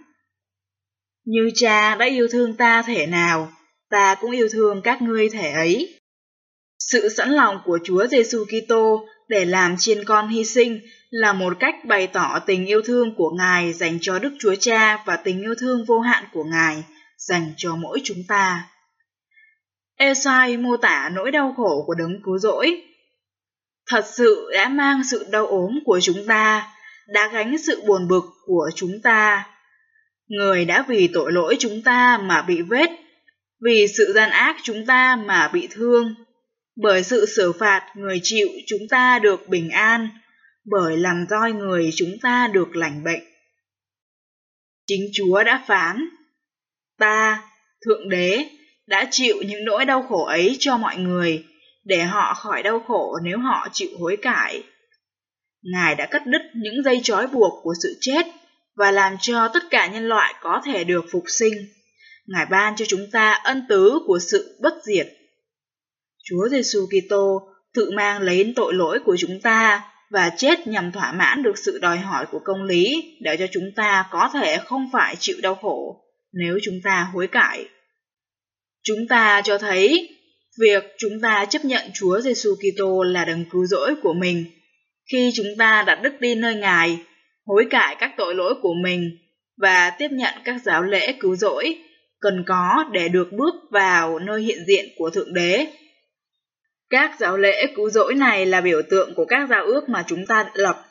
Như 1.25 1.51
cha 1.55 1.95
đã 1.95 2.07
yêu 2.07 2.29
thương 2.29 2.57
ta 2.57 2.83
thể 2.83 3.07
nào, 3.07 3.53
ta 3.91 4.15
cũng 4.15 4.31
yêu 4.31 4.49
thương 4.53 4.81
các 4.83 5.03
ngươi 5.03 5.29
thể 5.29 5.53
ấy. 5.53 6.01
Sự 6.79 7.09
sẵn 7.09 7.31
lòng 7.31 7.61
của 7.65 7.79
Chúa 7.85 8.07
Giêsu 8.07 8.45
Kitô 8.45 9.07
để 9.31 9.45
làm 9.45 9.77
chiên 9.79 10.05
con 10.05 10.29
hy 10.29 10.45
sinh 10.45 10.81
là 11.11 11.33
một 11.33 11.57
cách 11.61 11.75
bày 11.85 12.07
tỏ 12.07 12.39
tình 12.47 12.67
yêu 12.67 12.83
thương 12.85 13.15
của 13.17 13.31
Ngài 13.39 13.73
dành 13.73 13.99
cho 14.01 14.19
Đức 14.19 14.33
Chúa 14.41 14.55
Cha 14.55 15.03
và 15.07 15.17
tình 15.17 15.41
yêu 15.41 15.55
thương 15.59 15.85
vô 15.85 16.01
hạn 16.01 16.25
của 16.33 16.45
Ngài 16.45 16.85
dành 17.17 17.53
cho 17.57 17.77
mỗi 17.77 18.01
chúng 18.05 18.25
ta. 18.29 18.69
Esai 19.97 20.57
mô 20.57 20.77
tả 20.77 21.11
nỗi 21.15 21.31
đau 21.31 21.55
khổ 21.57 21.85
của 21.87 21.95
đấng 21.95 22.23
cứu 22.25 22.39
rỗi. 22.39 22.83
Thật 23.87 24.05
sự 24.07 24.51
đã 24.55 24.69
mang 24.69 25.03
sự 25.11 25.27
đau 25.31 25.47
ốm 25.47 25.79
của 25.85 26.01
chúng 26.03 26.27
ta, 26.27 26.73
đã 27.09 27.29
gánh 27.33 27.59
sự 27.59 27.83
buồn 27.87 28.09
bực 28.09 28.25
của 28.47 28.71
chúng 28.75 29.03
ta. 29.03 29.47
Người 30.29 30.65
đã 30.65 30.85
vì 30.89 31.09
tội 31.13 31.33
lỗi 31.33 31.57
chúng 31.59 31.83
ta 31.83 32.19
mà 32.19 32.43
bị 32.43 32.63
vết, 32.63 32.91
vì 33.65 33.87
sự 33.89 34.13
gian 34.15 34.31
ác 34.31 34.57
chúng 34.63 34.87
ta 34.87 35.17
mà 35.17 35.49
bị 35.49 35.69
thương 35.71 36.15
bởi 36.77 37.03
sự 37.03 37.27
xử 37.27 37.53
phạt 37.53 37.93
người 37.97 38.21
chịu 38.23 38.49
chúng 38.67 38.89
ta 38.91 39.19
được 39.19 39.49
bình 39.49 39.71
an, 39.71 40.09
bởi 40.65 40.97
làm 40.97 41.27
roi 41.31 41.53
người 41.53 41.91
chúng 41.97 42.17
ta 42.23 42.51
được 42.53 42.77
lành 42.77 43.05
bệnh. 43.05 43.23
Chính 44.87 45.11
Chúa 45.15 45.43
đã 45.43 45.65
phán, 45.67 46.09
ta, 46.99 47.43
Thượng 47.87 48.09
Đế, 48.09 48.45
đã 48.87 49.09
chịu 49.11 49.37
những 49.47 49.65
nỗi 49.65 49.85
đau 49.85 50.03
khổ 50.03 50.25
ấy 50.25 50.57
cho 50.59 50.77
mọi 50.77 50.97
người, 50.97 51.45
để 51.85 52.03
họ 52.03 52.35
khỏi 52.35 52.63
đau 52.63 52.81
khổ 52.81 53.19
nếu 53.23 53.39
họ 53.39 53.69
chịu 53.73 53.91
hối 54.01 54.17
cải. 54.17 54.63
Ngài 55.63 55.95
đã 55.95 56.07
cắt 56.07 56.23
đứt 56.27 56.43
những 56.55 56.83
dây 56.85 57.01
trói 57.03 57.27
buộc 57.27 57.53
của 57.63 57.75
sự 57.83 57.97
chết 58.01 58.27
và 58.77 58.91
làm 58.91 59.17
cho 59.21 59.49
tất 59.49 59.63
cả 59.71 59.87
nhân 59.87 60.09
loại 60.09 60.35
có 60.41 60.63
thể 60.65 60.85
được 60.85 61.05
phục 61.13 61.25
sinh. 61.27 61.53
Ngài 62.27 62.47
ban 62.51 62.77
cho 62.77 62.85
chúng 62.89 63.11
ta 63.13 63.33
ân 63.33 63.67
tứ 63.69 63.99
của 64.07 64.19
sự 64.19 64.59
bất 64.63 64.75
diệt 64.85 65.07
Chúa 66.25 66.49
Giêsu 66.51 66.87
Kitô 66.87 67.41
tự 67.75 67.91
mang 67.91 68.23
lấy 68.23 68.53
tội 68.57 68.75
lỗi 68.75 68.99
của 69.05 69.17
chúng 69.19 69.41
ta 69.41 69.83
và 70.11 70.31
chết 70.37 70.67
nhằm 70.67 70.93
thỏa 70.93 71.13
mãn 71.13 71.43
được 71.43 71.59
sự 71.59 71.79
đòi 71.79 71.99
hỏi 71.99 72.27
của 72.31 72.41
công 72.45 72.63
lý 72.63 73.17
để 73.21 73.37
cho 73.37 73.47
chúng 73.53 73.71
ta 73.77 74.09
có 74.11 74.31
thể 74.33 74.59
không 74.65 74.91
phải 74.93 75.17
chịu 75.19 75.37
đau 75.43 75.55
khổ 75.55 76.05
nếu 76.33 76.59
chúng 76.63 76.81
ta 76.85 77.11
hối 77.15 77.27
cải. 77.27 77.65
Chúng 78.83 79.09
ta 79.09 79.43
cho 79.45 79.59
thấy 79.59 80.09
việc 80.61 80.85
chúng 80.99 81.21
ta 81.23 81.45
chấp 81.45 81.65
nhận 81.65 81.91
Chúa 81.95 82.21
Giêsu 82.21 82.55
Kitô 82.55 83.03
là 83.03 83.25
đấng 83.25 83.45
cứu 83.51 83.67
rỗi 83.67 83.95
của 84.03 84.13
mình 84.13 84.45
khi 85.13 85.31
chúng 85.35 85.57
ta 85.59 85.85
đặt 85.87 86.03
đức 86.03 86.13
tin 86.21 86.41
nơi 86.41 86.55
Ngài, 86.55 86.99
hối 87.47 87.67
cải 87.71 87.97
các 87.99 88.13
tội 88.17 88.35
lỗi 88.35 88.55
của 88.63 88.75
mình 88.83 89.11
và 89.57 89.91
tiếp 89.99 90.09
nhận 90.11 90.35
các 90.45 90.57
giáo 90.65 90.83
lễ 90.83 91.13
cứu 91.21 91.37
rỗi 91.37 91.77
cần 92.21 92.45
có 92.47 92.85
để 92.93 93.09
được 93.09 93.33
bước 93.33 93.55
vào 93.71 94.19
nơi 94.19 94.43
hiện 94.43 94.59
diện 94.69 94.85
của 94.97 95.11
Thượng 95.11 95.35
Đế 95.35 95.67
các 96.91 97.11
giáo 97.21 97.37
lễ 97.37 97.67
cứu 97.77 97.91
rỗi 97.91 98.15
này 98.15 98.47
là 98.47 98.61
biểu 98.61 98.83
tượng 98.91 99.15
của 99.15 99.25
các 99.25 99.49
giao 99.51 99.65
ước 99.65 99.89
mà 99.89 100.05
chúng 100.07 100.27
ta 100.27 100.51
lập. 100.55 100.85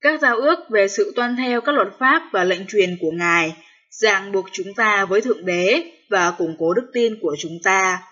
Các 0.00 0.20
giao 0.20 0.36
ước 0.36 0.58
về 0.70 0.88
sự 0.88 1.12
tuân 1.16 1.36
theo 1.36 1.60
các 1.60 1.74
luật 1.74 1.88
pháp 1.98 2.22
và 2.32 2.44
lệnh 2.44 2.66
truyền 2.66 2.96
của 3.00 3.10
Ngài, 3.10 3.56
ràng 3.90 4.32
buộc 4.32 4.46
chúng 4.52 4.74
ta 4.76 5.04
với 5.04 5.20
Thượng 5.20 5.46
Đế 5.46 5.82
và 6.10 6.30
củng 6.30 6.56
cố 6.58 6.74
đức 6.74 6.90
tin 6.92 7.14
của 7.20 7.36
chúng 7.38 7.58
ta. 7.64 8.02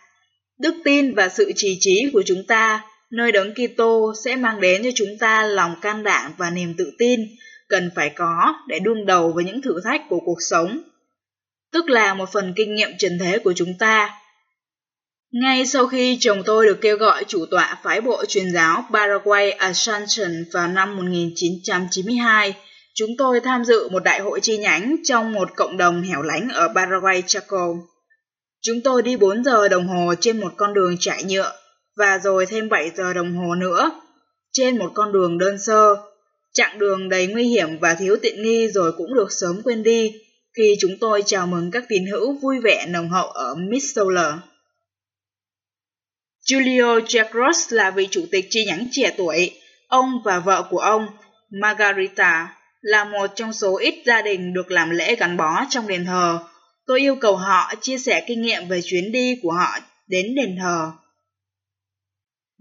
Đức 0.59 0.75
tin 0.85 1.15
và 1.15 1.29
sự 1.29 1.53
trì 1.57 1.77
trí 1.81 2.11
của 2.13 2.23
chúng 2.27 2.45
ta, 2.49 2.85
nơi 3.11 3.33
đấng 3.33 3.55
Kitô 3.55 4.13
sẽ 4.25 4.37
mang 4.37 4.61
đến 4.61 4.83
cho 4.85 4.91
chúng 4.95 5.19
ta 5.21 5.43
lòng 5.43 5.75
can 5.81 6.03
đảm 6.03 6.33
và 6.37 6.51
niềm 6.51 6.75
tự 6.79 6.93
tin, 6.99 7.21
cần 7.69 7.91
phải 7.95 8.11
có 8.11 8.55
để 8.69 8.79
đương 8.79 9.07
đầu 9.07 9.33
với 9.33 9.45
những 9.45 9.63
thử 9.63 9.81
thách 9.85 10.03
của 10.09 10.21
cuộc 10.25 10.39
sống. 10.51 10.83
Tức 11.73 11.89
là 11.89 12.15
một 12.15 12.33
phần 12.33 12.53
kinh 12.57 12.75
nghiệm 12.75 12.91
trần 12.99 13.19
thế 13.21 13.39
của 13.39 13.53
chúng 13.53 13.79
ta. 13.79 14.22
Ngay 15.33 15.67
sau 15.67 15.87
khi 15.87 16.19
chồng 16.21 16.43
tôi 16.47 16.67
được 16.67 16.79
kêu 16.81 16.97
gọi 16.97 17.25
chủ 17.29 17.47
tọa 17.51 17.81
phái 17.83 18.01
bộ 18.01 18.25
truyền 18.29 18.53
giáo 18.53 18.85
Paraguay 18.93 19.51
Ascension 19.51 20.45
vào 20.53 20.69
năm 20.69 20.97
1992, 20.97 22.55
chúng 22.95 23.11
tôi 23.19 23.41
tham 23.41 23.65
dự 23.65 23.89
một 23.89 24.03
đại 24.03 24.21
hội 24.21 24.41
chi 24.41 24.59
nhánh 24.59 24.97
trong 25.05 25.33
một 25.33 25.49
cộng 25.57 25.77
đồng 25.77 26.03
hẻo 26.03 26.23
lánh 26.23 26.49
ở 26.49 26.69
Paraguay 26.75 27.23
Chaco. 27.27 27.69
Chúng 28.63 28.81
tôi 28.85 29.03
đi 29.03 29.17
4 29.17 29.45
giờ 29.45 29.69
đồng 29.69 29.89
hồ 29.89 30.15
trên 30.21 30.41
một 30.41 30.53
con 30.57 30.75
đường 30.75 30.97
trải 31.01 31.25
nhựa 31.25 31.53
và 31.97 32.19
rồi 32.19 32.47
thêm 32.47 32.69
7 32.69 32.91
giờ 32.97 33.13
đồng 33.13 33.37
hồ 33.37 33.55
nữa 33.55 33.91
trên 34.53 34.79
một 34.79 34.91
con 34.95 35.13
đường 35.13 35.39
đơn 35.39 35.59
sơ. 35.59 35.97
Chặng 36.53 36.79
đường 36.79 37.09
đầy 37.09 37.27
nguy 37.27 37.45
hiểm 37.45 37.79
và 37.79 37.95
thiếu 37.95 38.17
tiện 38.23 38.43
nghi 38.43 38.69
rồi 38.69 38.93
cũng 38.93 39.15
được 39.15 39.29
sớm 39.41 39.63
quên 39.65 39.83
đi 39.83 40.13
khi 40.57 40.77
chúng 40.81 40.99
tôi 41.01 41.23
chào 41.27 41.47
mừng 41.47 41.71
các 41.71 41.85
tín 41.89 42.07
hữu 42.07 42.39
vui 42.43 42.61
vẻ 42.61 42.87
nồng 42.89 43.09
hậu 43.09 43.27
ở 43.27 43.55
Missoula. 43.55 44.39
Julio 46.53 47.01
Jacros 47.01 47.77
là 47.77 47.91
vị 47.91 48.09
chủ 48.11 48.27
tịch 48.33 48.47
chi 48.51 48.65
nhánh 48.65 48.87
trẻ 48.91 49.15
tuổi. 49.17 49.51
Ông 49.89 50.23
và 50.25 50.39
vợ 50.39 50.67
của 50.71 50.79
ông, 50.79 51.07
Margarita, 51.63 52.55
là 52.81 53.05
một 53.05 53.27
trong 53.35 53.53
số 53.53 53.79
ít 53.79 53.95
gia 54.07 54.23
đình 54.23 54.55
được 54.55 54.71
làm 54.71 54.91
lễ 54.91 55.17
gắn 55.17 55.37
bó 55.37 55.65
trong 55.71 55.89
đền 55.89 56.05
thờ. 56.05 56.39
Tôi 56.87 57.01
yêu 57.01 57.17
cầu 57.17 57.37
họ 57.37 57.75
chia 57.81 57.99
sẻ 57.99 58.25
kinh 58.27 58.43
nghiệm 58.43 58.69
về 58.69 58.81
chuyến 58.85 59.13
đi 59.13 59.35
của 59.43 59.53
họ 59.53 59.79
đến 60.07 60.35
đền 60.35 60.57
thờ. 60.61 60.91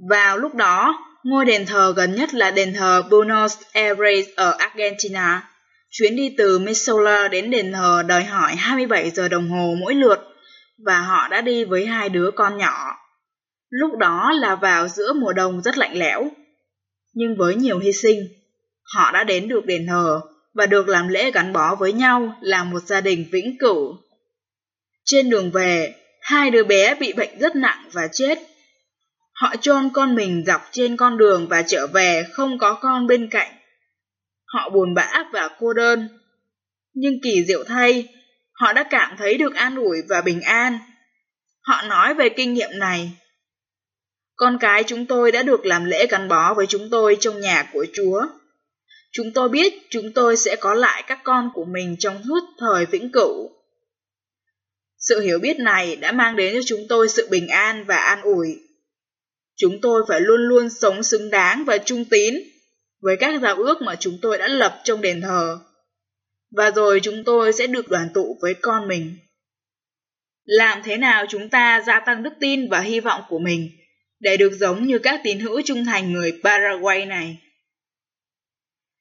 Vào 0.10 0.38
lúc 0.38 0.56
đó, 0.56 1.00
ngôi 1.24 1.46
đền 1.46 1.66
thờ 1.66 1.94
gần 1.96 2.16
nhất 2.16 2.34
là 2.34 2.52
đền 2.52 2.74
thờ 2.74 3.04
Buenos 3.10 3.58
Aires 3.74 4.26
ở 4.36 4.56
Argentina. 4.58 5.50
Chuyến 5.90 6.16
đi 6.16 6.36
từ 6.38 6.60
Missoula 6.60 7.28
đến 7.28 7.52
đền 7.52 7.74
thờ 7.74 8.04
đòi 8.08 8.24
hỏi 8.24 8.56
27 8.56 9.10
giờ 9.10 9.28
đồng 9.28 9.50
hồ 9.50 9.76
mỗi 9.80 9.96
lượt, 9.96 10.20
và 10.86 11.00
họ 11.00 11.28
đã 11.28 11.42
đi 11.42 11.64
với 11.64 11.86
hai 11.86 12.10
đứa 12.10 12.32
con 12.36 12.58
nhỏ. 12.58 13.01
Lúc 13.72 13.98
đó 13.98 14.32
là 14.32 14.56
vào 14.56 14.88
giữa 14.88 15.14
mùa 15.14 15.34
đông 15.34 15.62
rất 15.62 15.78
lạnh 15.78 15.98
lẽo. 15.98 16.32
Nhưng 17.14 17.36
với 17.38 17.56
nhiều 17.56 17.80
hy 17.80 17.94
sinh, 17.94 18.28
họ 18.84 19.12
đã 19.12 19.24
đến 19.24 19.48
được 19.48 19.66
đền 19.66 19.88
thờ 19.88 20.22
và 20.54 20.66
được 20.66 20.88
làm 20.88 21.08
lễ 21.08 21.32
gắn 21.32 21.54
bó 21.54 21.76
với 21.76 21.94
nhau 21.94 22.38
là 22.42 22.64
một 22.64 22.80
gia 22.80 23.02
đình 23.02 23.26
vĩnh 23.32 23.58
cửu. 23.60 23.98
Trên 25.06 25.30
đường 25.30 25.52
về, 25.52 25.96
hai 26.22 26.52
đứa 26.52 26.64
bé 26.64 26.96
bị 26.96 27.14
bệnh 27.14 27.40
rất 27.40 27.56
nặng 27.56 27.90
và 27.92 28.08
chết. 28.12 28.40
Họ 29.34 29.56
chôn 29.62 29.90
con 29.94 30.16
mình 30.16 30.44
dọc 30.48 30.62
trên 30.72 30.98
con 30.98 31.18
đường 31.18 31.48
và 31.48 31.62
trở 31.62 31.88
về 31.88 32.26
không 32.32 32.58
có 32.58 32.74
con 32.74 33.08
bên 33.08 33.28
cạnh. 33.30 33.52
Họ 34.46 34.70
buồn 34.70 34.94
bã 34.94 35.24
và 35.34 35.50
cô 35.60 35.74
đơn. 35.74 36.10
Nhưng 36.94 37.14
kỳ 37.24 37.46
diệu 37.48 37.64
thay, 37.64 38.08
họ 38.54 38.74
đã 38.74 38.84
cảm 38.84 39.16
thấy 39.18 39.38
được 39.38 39.56
an 39.56 39.76
ủi 39.76 39.98
và 40.10 40.22
bình 40.22 40.42
an. 40.42 40.80
Họ 41.62 41.82
nói 41.82 42.14
về 42.14 42.30
kinh 42.30 42.54
nghiệm 42.54 42.80
này. 42.80 43.12
Con 44.42 44.58
cái 44.60 44.84
chúng 44.84 45.06
tôi 45.06 45.32
đã 45.32 45.44
được 45.44 45.66
làm 45.66 45.86
lễ 45.86 46.08
gắn 46.10 46.28
bó 46.28 46.54
với 46.54 46.66
chúng 46.68 46.90
tôi 46.92 47.18
trong 47.20 47.42
nhà 47.42 47.70
của 47.74 47.86
Chúa. 47.94 48.22
Chúng 49.12 49.34
tôi 49.34 49.50
biết 49.50 49.74
chúng 49.90 50.14
tôi 50.14 50.38
sẽ 50.38 50.56
có 50.56 50.74
lại 50.74 51.04
các 51.08 51.20
con 51.24 51.50
của 51.54 51.66
mình 51.66 51.96
trong 52.00 52.22
suốt 52.28 52.40
thời 52.60 52.86
vĩnh 52.86 53.12
cửu. 53.12 53.52
Sự 54.98 55.20
hiểu 55.20 55.40
biết 55.40 55.60
này 55.60 55.96
đã 55.96 56.12
mang 56.12 56.36
đến 56.36 56.54
cho 56.56 56.62
chúng 56.66 56.80
tôi 56.90 57.10
sự 57.10 57.28
bình 57.32 57.48
an 57.48 57.86
và 57.88 57.96
an 57.96 58.22
ủi. 58.22 58.48
Chúng 59.56 59.82
tôi 59.82 60.04
phải 60.08 60.22
luôn 60.22 60.42
luôn 60.42 60.70
sống 60.70 61.04
xứng 61.04 61.30
đáng 61.30 61.64
và 61.66 61.78
trung 61.78 62.06
tín 62.06 62.34
với 63.02 63.18
các 63.18 63.42
giao 63.42 63.56
ước 63.56 63.82
mà 63.82 63.96
chúng 64.00 64.18
tôi 64.22 64.38
đã 64.38 64.48
lập 64.48 64.82
trong 64.84 65.02
đền 65.02 65.22
thờ. 65.22 65.60
Và 66.56 66.72
rồi 66.72 67.00
chúng 67.04 67.24
tôi 67.24 67.54
sẽ 67.54 67.68
được 67.68 67.90
đoàn 67.90 68.08
tụ 68.14 68.38
với 68.42 68.54
con 68.54 68.88
mình. 68.88 69.18
Làm 70.46 70.82
thế 70.84 70.98
nào 70.98 71.26
chúng 71.30 71.50
ta 71.50 71.84
gia 71.88 72.00
tăng 72.00 72.24
đức 72.24 72.34
tin 72.40 72.70
và 72.70 72.80
hy 72.80 73.00
vọng 73.00 73.22
của 73.30 73.40
mình 73.40 73.70
để 74.22 74.38
được 74.38 74.54
giống 74.60 74.88
như 74.88 75.00
các 75.00 75.22
tín 75.24 75.40
hữu 75.40 75.62
trung 75.62 75.86
thành 75.86 76.14
người 76.14 76.40
Paraguay 76.44 77.06
này? 77.06 77.38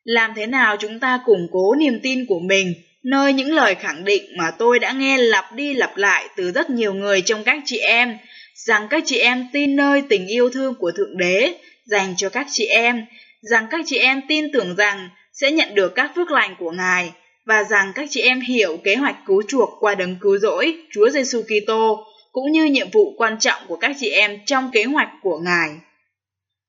Làm 0.05 0.33
thế 0.37 0.47
nào 0.47 0.77
chúng 0.77 1.01
ta 1.01 1.21
củng 1.25 1.47
cố 1.53 1.75
niềm 1.75 2.01
tin 2.03 2.27
của 2.27 2.41
mình 2.41 2.75
nơi 3.03 3.33
những 3.33 3.53
lời 3.53 3.75
khẳng 3.75 4.05
định 4.05 4.23
mà 4.37 4.51
tôi 4.59 4.79
đã 4.79 4.93
nghe 4.93 5.19
lặp 5.19 5.53
đi 5.53 5.75
lặp 5.75 5.97
lại 5.97 6.29
từ 6.37 6.53
rất 6.53 6.71
nhiều 6.71 6.95
người 6.95 7.23
trong 7.23 7.45
các 7.45 7.63
chị 7.65 7.79
em 7.79 8.19
rằng 8.67 8.87
các 8.91 9.03
chị 9.07 9.19
em 9.19 9.47
tin 9.53 9.77
nơi 9.77 10.03
tình 10.09 10.27
yêu 10.27 10.51
thương 10.51 10.75
của 10.75 10.93
Thượng 10.97 11.19
Đế 11.19 11.55
dành 11.85 12.15
cho 12.17 12.29
các 12.29 12.47
chị 12.51 12.67
em, 12.67 13.05
rằng 13.41 13.67
các 13.71 13.81
chị 13.87 13.99
em 13.99 14.21
tin 14.29 14.53
tưởng 14.53 14.77
rằng 14.77 15.09
sẽ 15.33 15.51
nhận 15.51 15.75
được 15.75 15.95
các 15.95 16.13
phước 16.17 16.31
lành 16.31 16.55
của 16.59 16.71
Ngài 16.71 17.13
và 17.47 17.65
rằng 17.65 17.93
các 17.95 18.09
chị 18.11 18.21
em 18.21 18.41
hiểu 18.41 18.77
kế 18.85 18.95
hoạch 18.95 19.17
cứu 19.27 19.43
chuộc 19.49 19.71
qua 19.81 19.95
đấng 19.95 20.17
cứu 20.21 20.39
rỗi 20.39 20.77
Chúa 20.91 21.11
Giêsu 21.11 21.43
Kitô 21.43 22.05
cũng 22.33 22.53
như 22.53 22.65
nhiệm 22.65 22.91
vụ 22.91 23.15
quan 23.17 23.39
trọng 23.39 23.63
của 23.69 23.77
các 23.77 23.97
chị 24.01 24.11
em 24.11 24.39
trong 24.47 24.71
kế 24.73 24.85
hoạch 24.85 25.09
của 25.23 25.39
Ngài. 25.39 25.71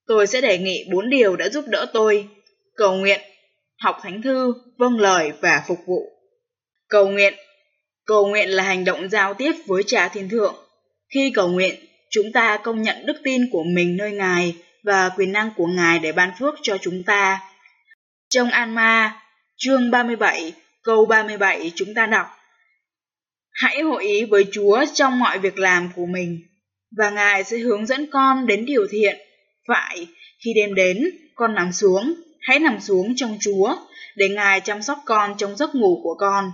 Tôi 0.07 0.27
sẽ 0.27 0.41
đề 0.41 0.57
nghị 0.57 0.85
bốn 0.91 1.09
điều 1.09 1.35
đã 1.35 1.49
giúp 1.49 1.65
đỡ 1.67 1.85
tôi: 1.93 2.27
cầu 2.75 2.95
nguyện, 2.95 3.21
học 3.79 3.97
thánh 4.03 4.21
thư, 4.21 4.53
vâng 4.77 4.99
lời 4.99 5.31
và 5.41 5.63
phục 5.67 5.79
vụ. 5.87 6.01
Cầu 6.89 7.09
nguyện 7.09 7.33
Cầu 8.05 8.27
nguyện 8.27 8.49
là 8.49 8.63
hành 8.63 8.85
động 8.85 9.09
giao 9.09 9.33
tiếp 9.33 9.51
với 9.65 9.83
Cha 9.87 10.07
Thiên 10.07 10.29
Thượng. 10.29 10.55
Khi 11.13 11.31
cầu 11.35 11.47
nguyện, 11.47 11.75
chúng 12.09 12.31
ta 12.33 12.57
công 12.63 12.81
nhận 12.81 13.05
đức 13.05 13.21
tin 13.23 13.41
của 13.51 13.63
mình 13.63 13.97
nơi 13.97 14.11
Ngài 14.11 14.55
và 14.83 15.09
quyền 15.17 15.31
năng 15.31 15.51
của 15.57 15.67
Ngài 15.67 15.99
để 15.99 16.11
ban 16.11 16.31
phước 16.39 16.55
cho 16.61 16.77
chúng 16.77 17.03
ta. 17.03 17.39
Trong 18.29 18.49
An-ma, 18.49 19.21
chương 19.57 19.91
37, 19.91 20.53
câu 20.83 21.05
37 21.05 21.71
chúng 21.75 21.93
ta 21.93 22.05
đọc 22.05 22.27
Hãy 23.51 23.81
hội 23.81 24.03
ý 24.03 24.25
với 24.25 24.45
Chúa 24.51 24.85
trong 24.93 25.19
mọi 25.19 25.39
việc 25.39 25.59
làm 25.59 25.89
của 25.95 26.05
mình, 26.05 26.39
và 26.97 27.09
Ngài 27.09 27.43
sẽ 27.43 27.57
hướng 27.57 27.85
dẫn 27.85 28.09
con 28.11 28.47
đến 28.47 28.65
điều 28.65 28.87
thiện. 28.91 29.17
Phải, 29.67 30.07
khi 30.43 30.53
đêm 30.55 30.75
đến, 30.75 31.09
con 31.35 31.55
nằm 31.55 31.71
xuống, 31.71 32.13
hãy 32.41 32.59
nằm 32.59 32.79
xuống 32.79 33.13
trong 33.15 33.37
Chúa, 33.41 33.75
để 34.15 34.29
Ngài 34.29 34.61
chăm 34.61 34.81
sóc 34.81 34.99
con 35.05 35.35
trong 35.37 35.57
giấc 35.57 35.75
ngủ 35.75 35.99
của 36.03 36.15
con. 36.19 36.51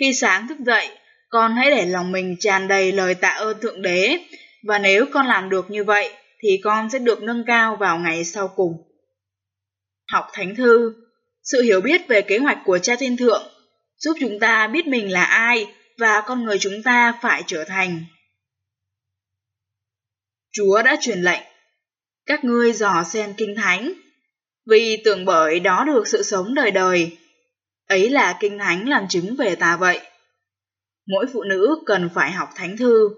Khi 0.00 0.12
sáng 0.12 0.48
thức 0.48 0.58
dậy, 0.58 0.88
con 1.28 1.56
hãy 1.56 1.70
để 1.70 1.86
lòng 1.86 2.12
mình 2.12 2.36
tràn 2.40 2.68
đầy 2.68 2.92
lời 2.92 3.14
tạ 3.14 3.28
ơn 3.28 3.60
Thượng 3.60 3.82
Đế, 3.82 4.18
và 4.62 4.78
nếu 4.78 5.06
con 5.12 5.26
làm 5.26 5.48
được 5.48 5.70
như 5.70 5.84
vậy, 5.84 6.10
thì 6.42 6.60
con 6.64 6.90
sẽ 6.90 6.98
được 6.98 7.22
nâng 7.22 7.44
cao 7.46 7.76
vào 7.76 7.98
ngày 7.98 8.24
sau 8.24 8.48
cùng. 8.48 8.72
Học 10.12 10.26
Thánh 10.32 10.54
Thư 10.54 10.94
Sự 11.42 11.62
hiểu 11.62 11.80
biết 11.80 12.08
về 12.08 12.22
kế 12.22 12.38
hoạch 12.38 12.58
của 12.64 12.78
Cha 12.78 12.96
Thiên 12.96 13.16
Thượng 13.16 13.42
giúp 13.98 14.16
chúng 14.20 14.38
ta 14.40 14.66
biết 14.66 14.86
mình 14.86 15.12
là 15.12 15.24
ai 15.24 15.66
và 15.98 16.20
con 16.26 16.44
người 16.44 16.58
chúng 16.58 16.82
ta 16.84 17.18
phải 17.22 17.42
trở 17.46 17.64
thành. 17.64 18.04
Chúa 20.52 20.82
đã 20.82 20.96
truyền 21.00 21.22
lệnh, 21.22 21.40
các 22.26 22.44
ngươi 22.44 22.72
dò 22.72 23.04
xem 23.04 23.34
kinh 23.36 23.56
thánh, 23.56 23.92
vì 24.66 25.02
tưởng 25.04 25.24
bởi 25.24 25.60
đó 25.60 25.84
được 25.86 26.08
sự 26.08 26.22
sống 26.22 26.54
đời 26.54 26.70
đời. 26.70 27.16
Ấy 27.88 28.10
là 28.10 28.38
kinh 28.40 28.58
thánh 28.58 28.88
làm 28.88 29.08
chứng 29.08 29.36
về 29.36 29.54
ta 29.54 29.76
vậy. 29.76 30.00
Mỗi 31.06 31.26
phụ 31.32 31.42
nữ 31.42 31.82
cần 31.86 32.10
phải 32.14 32.32
học 32.32 32.48
thánh 32.54 32.76
thư. 32.76 33.08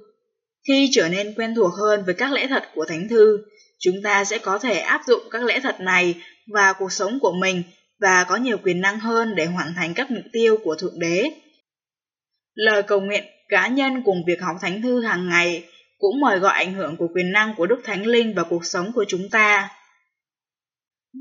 Khi 0.68 0.90
trở 0.92 1.08
nên 1.08 1.34
quen 1.37 1.54
thuộc 1.54 1.72
hơn 1.75 2.04
với 2.04 2.14
các 2.14 2.32
lẽ 2.32 2.46
thật 2.46 2.64
của 2.75 2.84
thánh 2.84 3.08
thư, 3.08 3.38
chúng 3.78 3.96
ta 4.04 4.25
sẽ 4.25 4.38
có 4.38 4.58
thể 4.58 4.78
áp 4.78 5.02
dụng 5.06 5.22
các 5.30 5.42
lẽ 5.44 5.60
thật 5.60 5.80
này 5.80 6.14
vào 6.52 6.75
cuộc 6.78 6.92
sống 6.92 7.18
của 7.20 7.32
mình 7.40 7.62
và 8.00 8.25
có 8.28 8.37
nhiều 8.37 8.58
quyền 8.62 8.80
năng 8.80 9.00
hơn 9.00 9.34
để 9.34 9.46
hoàn 9.46 9.75
thành 9.76 9.94
các 9.94 10.10
mục 10.10 10.25
tiêu 10.32 10.58
của 10.64 10.75
Thượng 10.75 10.99
Đế. 10.99 11.30
Lời 12.54 12.83
cầu 12.83 13.00
nguyện 13.00 13.25
cá 13.49 13.69
nhân 13.69 14.02
cùng 14.04 14.25
việc 14.26 14.40
học 14.40 14.57
thánh 14.61 14.83
thư 14.83 15.02
hàng 15.02 15.28
ngày 15.28 15.64
cũng 15.99 16.21
mời 16.21 16.38
gọi 16.38 16.54
ảnh 16.54 16.75
hưởng 16.75 16.97
của 16.97 17.09
quyền 17.14 17.33
năng 17.33 17.54
của 17.57 17.66
Đức 17.66 17.80
Thánh 17.85 18.07
Linh 18.07 18.35
vào 18.35 18.45
cuộc 18.50 18.66
sống 18.66 18.92
của 18.95 19.04
chúng 19.09 19.28
ta. 19.30 19.71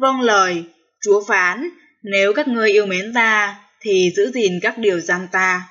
Vâng 0.02 0.22
lời, 0.22 0.64
Chúa 1.02 1.24
phán, 1.28 1.70
nếu 2.04 2.34
các 2.34 2.48
ngươi 2.48 2.72
yêu 2.72 2.86
mến 2.86 3.14
ta, 3.14 3.60
thì 3.82 4.12
giữ 4.16 4.32
gìn 4.32 4.60
các 4.62 4.78
điều 4.78 5.00
giam 5.00 5.28
ta. 5.32 5.62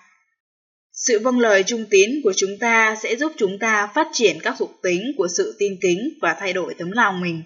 Sự 0.92 1.18
vâng 1.18 1.40
lời 1.40 1.62
trung 1.62 1.84
tín 1.90 2.10
của 2.24 2.32
chúng 2.36 2.58
ta 2.60 2.96
sẽ 3.02 3.16
giúp 3.16 3.32
chúng 3.36 3.58
ta 3.58 3.86
phát 3.86 4.08
triển 4.12 4.38
các 4.42 4.54
thuộc 4.58 4.80
tính 4.82 5.12
của 5.16 5.28
sự 5.36 5.56
tin 5.58 5.72
kính 5.82 6.18
và 6.22 6.36
thay 6.40 6.52
đổi 6.52 6.74
tấm 6.78 6.90
lòng 6.90 7.20
mình. 7.20 7.42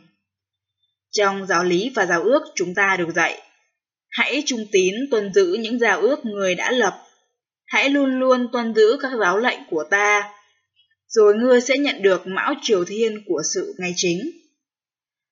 Trong 1.10 1.46
giáo 1.46 1.64
lý 1.64 1.92
và 1.94 2.06
giáo 2.06 2.22
ước 2.22 2.42
chúng 2.54 2.74
ta 2.74 2.96
được 2.98 3.08
dạy, 3.14 3.42
hãy 4.10 4.42
trung 4.46 4.66
tín 4.72 4.94
tuân 5.10 5.32
giữ 5.34 5.56
những 5.60 5.78
giáo 5.78 6.00
ước 6.00 6.24
người 6.24 6.54
đã 6.54 6.70
lập. 6.70 7.02
Hãy 7.72 7.90
luôn 7.90 8.18
luôn 8.18 8.48
tuân 8.52 8.74
giữ 8.74 8.96
các 9.00 9.12
giáo 9.20 9.38
lệnh 9.38 9.60
của 9.70 9.84
ta, 9.90 10.30
rồi 11.06 11.34
ngươi 11.34 11.60
sẽ 11.60 11.78
nhận 11.78 12.02
được 12.02 12.26
mão 12.26 12.54
triều 12.62 12.84
thiên 12.84 13.24
của 13.26 13.42
sự 13.54 13.74
ngay 13.78 13.92
chính. 13.96 14.20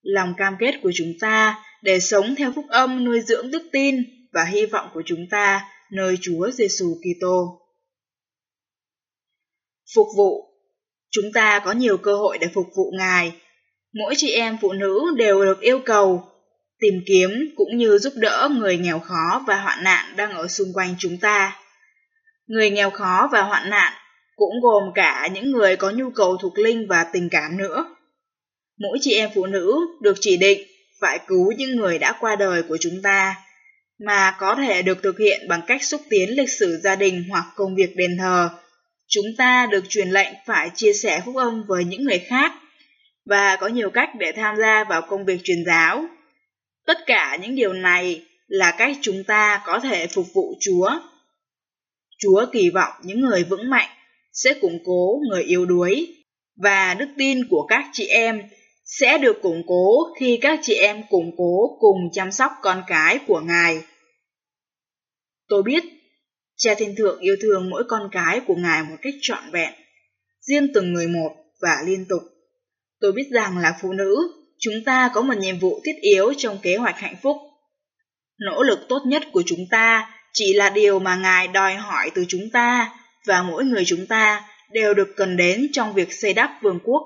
Lòng 0.02 0.34
cam 0.36 0.56
kết 0.60 0.74
của 0.82 0.90
chúng 0.94 1.12
ta 1.20 1.64
để 1.82 2.00
sống 2.00 2.34
theo 2.34 2.52
phúc 2.52 2.64
âm 2.68 3.04
nuôi 3.04 3.20
dưỡng 3.20 3.50
đức 3.50 3.62
tin 3.72 3.96
và 4.32 4.44
hy 4.44 4.66
vọng 4.66 4.90
của 4.94 5.02
chúng 5.06 5.26
ta 5.30 5.68
nơi 5.92 6.18
Chúa 6.20 6.50
Giêsu 6.50 6.94
Kitô. 6.94 7.60
Phục 9.94 10.06
vụ 10.16 10.46
chúng 11.10 11.32
ta 11.34 11.62
có 11.64 11.72
nhiều 11.72 11.96
cơ 11.96 12.16
hội 12.16 12.38
để 12.38 12.46
phục 12.54 12.66
vụ 12.76 12.92
Ngài. 12.98 13.32
Mỗi 13.92 14.14
chị 14.16 14.30
em 14.30 14.58
phụ 14.60 14.72
nữ 14.72 15.00
đều 15.16 15.44
được 15.44 15.60
yêu 15.60 15.80
cầu 15.84 16.24
tìm 16.78 16.94
kiếm 17.06 17.30
cũng 17.56 17.76
như 17.76 17.98
giúp 17.98 18.12
đỡ 18.16 18.48
người 18.56 18.78
nghèo 18.78 18.98
khó 18.98 19.44
và 19.46 19.60
hoạn 19.60 19.84
nạn 19.84 20.16
đang 20.16 20.30
ở 20.32 20.48
xung 20.48 20.72
quanh 20.74 20.94
chúng 20.98 21.18
ta. 21.18 21.60
Người 22.50 22.70
nghèo 22.70 22.90
khó 22.90 23.28
và 23.32 23.42
hoạn 23.42 23.70
nạn 23.70 23.92
cũng 24.36 24.60
gồm 24.62 24.82
cả 24.94 25.28
những 25.32 25.50
người 25.50 25.76
có 25.76 25.90
nhu 25.90 26.10
cầu 26.10 26.36
thuộc 26.36 26.58
linh 26.58 26.86
và 26.88 27.04
tình 27.12 27.28
cảm 27.30 27.56
nữa. 27.56 27.96
Mỗi 28.78 28.98
chị 29.00 29.14
em 29.14 29.30
phụ 29.34 29.46
nữ 29.46 29.80
được 30.00 30.16
chỉ 30.20 30.36
định 30.36 30.60
phải 31.00 31.18
cứu 31.26 31.52
những 31.52 31.76
người 31.76 31.98
đã 31.98 32.12
qua 32.20 32.36
đời 32.36 32.62
của 32.62 32.76
chúng 32.80 33.02
ta, 33.02 33.34
mà 34.06 34.36
có 34.38 34.54
thể 34.54 34.82
được 34.82 35.02
thực 35.02 35.18
hiện 35.18 35.48
bằng 35.48 35.60
cách 35.66 35.82
xúc 35.82 36.00
tiến 36.10 36.30
lịch 36.30 36.50
sử 36.50 36.80
gia 36.82 36.96
đình 36.96 37.24
hoặc 37.30 37.44
công 37.54 37.74
việc 37.74 37.96
đền 37.96 38.16
thờ. 38.18 38.50
Chúng 39.08 39.26
ta 39.38 39.66
được 39.70 39.84
truyền 39.88 40.08
lệnh 40.08 40.32
phải 40.46 40.70
chia 40.74 40.92
sẻ 40.92 41.22
phúc 41.24 41.36
âm 41.36 41.64
với 41.68 41.84
những 41.84 42.04
người 42.04 42.18
khác 42.18 42.52
và 43.24 43.56
có 43.56 43.66
nhiều 43.66 43.90
cách 43.90 44.10
để 44.18 44.32
tham 44.32 44.56
gia 44.56 44.84
vào 44.84 45.02
công 45.02 45.24
việc 45.24 45.40
truyền 45.44 45.64
giáo. 45.66 46.04
Tất 46.86 46.98
cả 47.06 47.38
những 47.42 47.54
điều 47.54 47.72
này 47.72 48.26
là 48.46 48.74
cách 48.78 48.96
chúng 49.02 49.24
ta 49.24 49.62
có 49.66 49.80
thể 49.80 50.06
phục 50.06 50.26
vụ 50.34 50.54
Chúa. 50.60 50.90
Chúa 52.20 52.46
kỳ 52.52 52.70
vọng 52.70 52.92
những 53.02 53.20
người 53.20 53.44
vững 53.44 53.70
mạnh 53.70 53.88
sẽ 54.32 54.54
củng 54.60 54.78
cố 54.84 55.20
người 55.30 55.42
yếu 55.42 55.66
đuối 55.66 56.16
và 56.56 56.94
đức 56.94 57.08
tin 57.18 57.48
của 57.50 57.66
các 57.68 57.84
chị 57.92 58.06
em 58.06 58.42
sẽ 58.84 59.18
được 59.18 59.42
củng 59.42 59.62
cố 59.66 60.14
khi 60.20 60.38
các 60.42 60.60
chị 60.62 60.74
em 60.74 61.02
củng 61.10 61.36
cố 61.36 61.76
cùng 61.80 61.96
chăm 62.12 62.32
sóc 62.32 62.52
con 62.62 62.82
cái 62.86 63.18
của 63.26 63.40
Ngài. 63.40 63.82
Tôi 65.48 65.62
biết, 65.62 65.84
cha 66.56 66.74
thiên 66.78 66.96
thượng 66.96 67.20
yêu 67.20 67.36
thương 67.40 67.70
mỗi 67.70 67.84
con 67.88 68.08
cái 68.12 68.40
của 68.46 68.54
Ngài 68.54 68.82
một 68.82 68.96
cách 69.02 69.14
trọn 69.20 69.50
vẹn, 69.52 69.72
riêng 70.40 70.68
từng 70.74 70.92
người 70.92 71.06
một 71.06 71.30
và 71.60 71.76
liên 71.86 72.06
tục. 72.08 72.22
Tôi 73.00 73.12
biết 73.12 73.28
rằng 73.30 73.58
là 73.58 73.78
phụ 73.82 73.92
nữ, 73.92 74.16
chúng 74.58 74.74
ta 74.86 75.10
có 75.14 75.22
một 75.22 75.34
nhiệm 75.38 75.58
vụ 75.58 75.80
thiết 75.84 75.96
yếu 76.00 76.32
trong 76.36 76.58
kế 76.62 76.76
hoạch 76.76 76.98
hạnh 76.98 77.16
phúc. 77.22 77.36
Nỗ 78.38 78.62
lực 78.62 78.78
tốt 78.88 79.02
nhất 79.06 79.22
của 79.32 79.42
chúng 79.46 79.66
ta 79.70 80.10
chỉ 80.32 80.52
là 80.52 80.70
điều 80.70 80.98
mà 80.98 81.16
Ngài 81.16 81.48
đòi 81.48 81.74
hỏi 81.74 82.10
từ 82.14 82.24
chúng 82.28 82.50
ta 82.52 82.94
và 83.26 83.42
mỗi 83.42 83.64
người 83.64 83.84
chúng 83.86 84.06
ta 84.06 84.44
đều 84.72 84.94
được 84.94 85.08
cần 85.16 85.36
đến 85.36 85.68
trong 85.72 85.94
việc 85.94 86.12
xây 86.12 86.32
đắp 86.32 86.50
vương 86.62 86.78
quốc. 86.84 87.02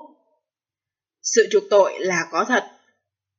Sự 1.21 1.47
chuộc 1.51 1.63
tội 1.69 1.93
là 1.99 2.21
có 2.31 2.45
thật. 2.47 2.65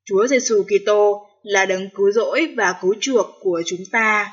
Chúa 0.05 0.26
Giêsu 0.26 0.62
Kitô 0.62 1.26
là 1.43 1.66
đấng 1.66 1.88
cứu 1.90 2.12
rỗi 2.12 2.55
và 2.57 2.75
cứu 2.83 2.95
chuộc 3.00 3.26
của 3.40 3.62
chúng 3.66 3.81
ta. 3.93 4.33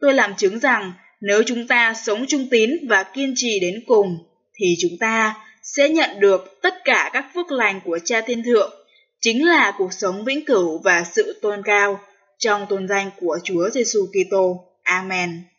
Tôi 0.00 0.14
làm 0.14 0.34
chứng 0.36 0.58
rằng 0.58 0.92
nếu 1.20 1.42
chúng 1.46 1.66
ta 1.66 1.94
sống 1.94 2.24
trung 2.28 2.46
tín 2.50 2.70
và 2.88 3.02
kiên 3.02 3.32
trì 3.36 3.60
đến 3.60 3.74
cùng, 3.86 4.18
thì 4.60 4.66
chúng 4.80 4.98
ta 5.00 5.34
sẽ 5.62 5.88
nhận 5.88 6.20
được 6.20 6.58
tất 6.62 6.74
cả 6.84 7.10
các 7.12 7.26
phước 7.34 7.50
lành 7.50 7.80
của 7.84 7.98
Cha 8.04 8.20
Thiên 8.20 8.42
Thượng, 8.44 8.72
chính 9.20 9.46
là 9.46 9.74
cuộc 9.78 9.92
sống 9.92 10.24
vĩnh 10.24 10.44
cửu 10.44 10.78
và 10.84 11.04
sự 11.12 11.38
tôn 11.42 11.62
cao 11.64 12.00
trong 12.38 12.66
tôn 12.68 12.88
danh 12.88 13.10
của 13.20 13.38
Chúa 13.44 13.70
Giêsu 13.70 14.06
Kitô. 14.06 14.67
Amen. 14.90 15.50